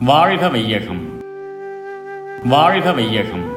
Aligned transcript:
வாழ்க 0.00 0.48
வையகம். 0.48 1.22
வாழ்க 2.44 2.92
வையகம். 2.92 3.52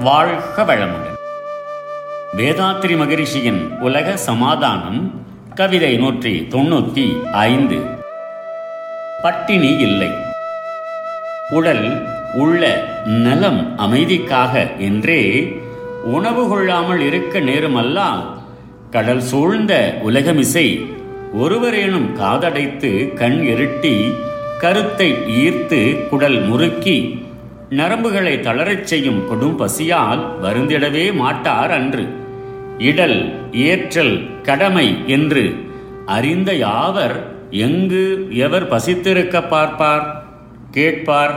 வாழ்க 0.00 0.62
வளமுடன். 0.62 1.16
வேதாத்ரி 2.36 2.96
மகரிஷியின் 2.96 3.78
உலக 3.78 4.16
சமாதானம் 4.16 5.26
கவிதை 5.54 5.96
நூற்றி 5.96 6.46
தொண்ணூற்றி 6.50 7.22
ஐந்து. 7.22 7.78
பட்டினி 9.22 9.78
இல்லை. 9.78 10.08
உடல் 11.50 12.06
உள்ள 12.32 12.88
நலம் 13.04 13.78
அமைதிக்காக 13.78 14.78
என்றே 14.78 15.56
உணவு 16.04 16.48
கொள்ளாமல் 16.48 17.00
இருக்க 17.00 17.40
நேருமல்லால் 17.40 18.24
கடல் 18.90 19.20
சூழ்ந்த 19.20 20.00
உலகமிசை 20.06 20.94
ஒருவரேனும் 21.32 22.16
காதடைத்து 22.16 23.14
கண் 23.14 23.40
இருட்டி 23.46 24.12
கருத்தை 24.62 25.08
ஈர்த்து 25.42 26.08
குடல் 26.08 26.40
முறுக்கி 26.40 27.26
நரம்புகளை 27.70 28.40
தளரச் 28.40 28.82
செய்யும் 28.82 29.20
கொடும் 29.30 29.56
பசியால் 29.56 30.22
வருந்திடவே 30.42 31.12
மாட்டார் 31.12 31.70
அன்று. 31.70 32.04
இடல் 32.78 33.18
ஏற்றல் 33.52 34.40
கடமை 34.42 34.98
என்று 35.06 35.54
அறிந்த 36.06 36.52
யாவர் 36.54 37.16
எங்கு 37.50 38.28
எவர் 38.30 38.68
பசித்திருக்க 38.68 39.48
பார்ப்பார்? 39.48 40.24
கேட்பார். 40.70 41.34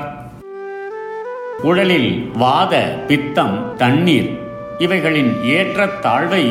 உடலில் 1.62 2.30
வாத 2.34 3.04
பித்தம் 3.08 3.76
தண்ணீர் 3.78 4.30
இவைகளின் 4.78 5.36
ஏற்றத்தாழ்வை 5.44 6.46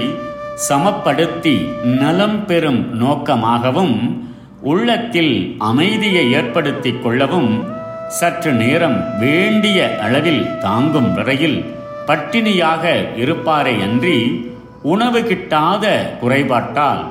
சமப்படுத்தி 0.68 1.56
நலம் 1.84 2.46
பெறும் 2.46 2.82
நோக்கமாகவும் 3.00 3.96
உள்ளத்தில் 4.64 5.34
அமைதியை 5.62 6.24
ஏற்படுத்திக் 6.32 7.00
கொள்ளவும் 7.02 7.52
சற்று 8.18 8.52
நேரம் 8.54 8.98
வேண்டிய 9.20 9.78
அளவில் 10.00 10.44
தாங்கும் 10.60 11.10
வரையில் 11.14 11.58
பட்டினியாக 12.08 12.84
இருப்பாரே 13.16 13.74
அன்றி 13.80 14.18
உணவு 14.84 15.20
கிட்டாத 15.22 15.84
குறைபாட்டால் 16.20 17.02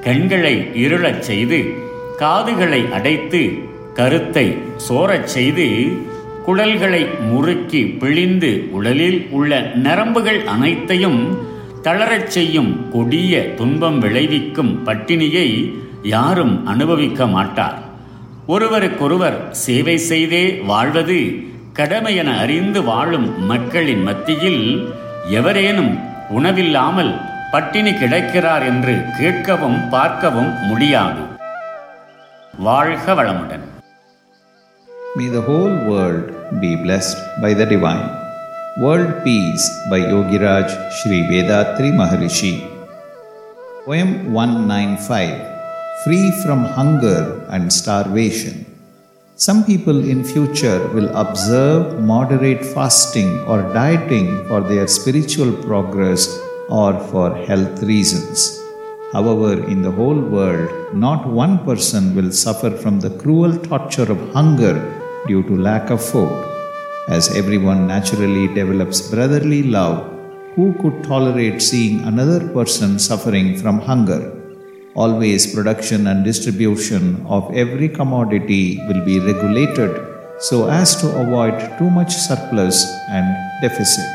கண்களை 0.00 0.54
இருளச் 0.82 1.22
செய்து 1.22 1.58
காதுகளை 2.16 2.80
அடைத்து 2.92 3.42
கருத்தை 3.94 4.46
சோரச் 4.86 5.30
செய்து 5.30 5.66
குடல்களை 6.46 7.02
முறுக்கி 7.30 7.82
பிழிந்து 8.00 8.50
உடலில் 8.70 9.20
உள்ள 9.30 9.52
நரம்புகள் 9.82 10.40
அனைத்தையும் 10.46 11.20
தளரச் 11.82 12.30
செய்யும் 12.30 12.72
கொடிய 12.92 13.34
துன்பம் 13.56 13.98
விளைவிக்கும் 14.00 14.72
பட்டினியை 14.84 15.48
யாரும் 16.14 16.54
அனுபவிக்க 16.66 17.26
மாட்டார் 17.26 17.78
ஒருவருக்கொருவர் 18.46 19.38
சேவை 19.64 19.96
செய்தே 20.10 20.44
வாழ்வது 20.66 21.18
கடமை 21.72 22.14
என 22.16 22.30
அறிந்து 22.36 22.80
வாழும் 22.82 23.28
மக்களின் 23.46 24.02
மத்தியில் 24.02 24.62
எவரேனும் 25.38 25.92
உணவில்லாமல் 26.30 27.12
பட்டினி 27.52 27.92
கிடக்கிறார் 27.94 28.62
என்று 28.62 28.94
கேட்கவும் 29.18 29.78
பார்க்கவும் 29.90 30.52
முடியாது 30.68 31.22
வாழ்க 32.64 33.14
வளமுடன் 33.14 33.66
May 35.16 35.28
the 35.28 35.40
whole 35.40 35.76
world 35.88 36.26
be 36.60 36.76
blessed 36.76 37.20
by 37.42 37.52
the 37.52 37.66
divine. 37.66 38.04
World 38.76 39.24
Peace 39.24 39.64
by 39.90 39.98
Yogiraj 40.02 40.68
Sri 40.96 41.18
Vedatri 41.30 41.90
Maharishi. 41.92 42.52
Poem 43.86 44.10
195 44.34 45.59
Free 46.04 46.30
from 46.42 46.64
Hunger 46.64 47.44
and 47.50 47.70
Starvation. 47.70 48.64
Some 49.34 49.64
people 49.64 50.08
in 50.12 50.24
future 50.24 50.88
will 50.94 51.14
observe 51.14 52.00
moderate 52.02 52.64
fasting 52.64 53.40
or 53.40 53.60
dieting 53.74 54.46
for 54.48 54.62
their 54.62 54.86
spiritual 54.86 55.52
progress 55.52 56.40
or 56.70 56.98
for 57.10 57.36
health 57.36 57.82
reasons. 57.82 58.58
However, 59.12 59.62
in 59.66 59.82
the 59.82 59.90
whole 59.90 60.18
world, 60.18 60.94
not 60.94 61.28
one 61.28 61.58
person 61.66 62.14
will 62.16 62.32
suffer 62.32 62.70
from 62.70 63.00
the 63.00 63.14
cruel 63.18 63.58
torture 63.58 64.10
of 64.10 64.32
hunger 64.32 64.76
due 65.26 65.42
to 65.42 65.62
lack 65.68 65.90
of 65.90 66.02
food. 66.02 66.32
As 67.08 67.36
everyone 67.36 67.86
naturally 67.86 68.48
develops 68.54 69.02
brotherly 69.10 69.64
love, 69.64 70.10
who 70.54 70.72
could 70.80 71.04
tolerate 71.04 71.60
seeing 71.60 72.00
another 72.00 72.48
person 72.48 72.98
suffering 72.98 73.58
from 73.58 73.80
hunger? 73.80 74.39
Always 74.95 75.53
production 75.53 76.07
and 76.07 76.23
distribution 76.23 77.25
of 77.27 77.53
every 77.53 77.89
commodity 77.89 78.79
will 78.87 79.03
be 79.05 79.19
regulated 79.19 79.91
so 80.39 80.69
as 80.69 80.95
to 81.01 81.07
avoid 81.23 81.55
too 81.77 81.89
much 81.89 82.13
surplus 82.13 82.85
and 83.09 83.25
deficit. 83.61 84.11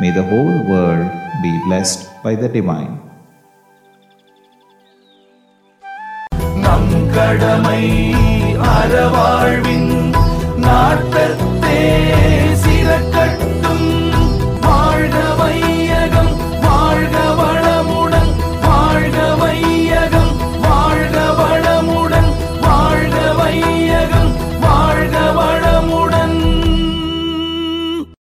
May 0.00 0.10
the 0.10 0.22
whole 0.22 0.58
world 0.70 1.10
be 1.42 1.52
blessed 1.66 2.06
by 2.22 2.34
the 2.34 2.48
divine. 2.48 2.94
நம் 6.64 6.94
கடமை 7.16 7.82
அறவாழ்வின் 8.74 9.87
நாட்டத்தே 9.87 9.87